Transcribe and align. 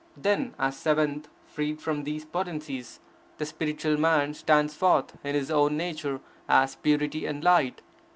Then, 0.17 0.55
as 0.57 0.77
seventh, 0.77 1.27
freed 1.45 1.79
from 1.79 2.05
these 2.05 2.25
potencies, 2.25 2.99
the 3.37 3.45
spiritual 3.45 3.97
man 3.97 4.33
stands 4.33 4.73
forth 4.75 5.15
in 5.23 5.35
his 5.35 5.51
own 5.51 5.77
nature 5.77 6.21
as 6.49 6.75
purity 6.75 7.27
and 7.27 7.43
light. 7.43 7.83